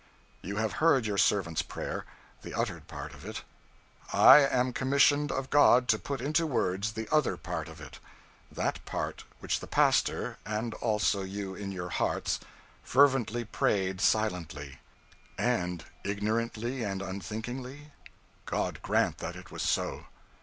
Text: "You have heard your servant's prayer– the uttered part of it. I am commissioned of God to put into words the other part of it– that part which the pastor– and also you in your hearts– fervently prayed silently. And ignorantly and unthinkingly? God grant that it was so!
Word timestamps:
"You 0.41 0.57
have 0.57 0.71
heard 0.81 1.05
your 1.05 1.19
servant's 1.19 1.61
prayer– 1.61 2.05
the 2.41 2.55
uttered 2.55 2.87
part 2.87 3.13
of 3.13 3.23
it. 3.23 3.43
I 4.11 4.37
am 4.37 4.73
commissioned 4.73 5.31
of 5.31 5.51
God 5.51 5.87
to 5.89 5.99
put 5.99 6.21
into 6.21 6.47
words 6.47 6.93
the 6.93 7.07
other 7.13 7.37
part 7.37 7.67
of 7.67 7.79
it– 7.79 7.99
that 8.51 8.83
part 8.83 9.25
which 9.41 9.59
the 9.59 9.67
pastor– 9.67 10.39
and 10.43 10.73
also 10.73 11.21
you 11.21 11.53
in 11.53 11.71
your 11.71 11.89
hearts– 11.89 12.39
fervently 12.83 13.45
prayed 13.45 14.01
silently. 14.01 14.79
And 15.37 15.85
ignorantly 16.03 16.81
and 16.81 17.03
unthinkingly? 17.03 17.91
God 18.47 18.79
grant 18.81 19.19
that 19.19 19.35
it 19.35 19.51
was 19.51 19.61
so! 19.61 20.07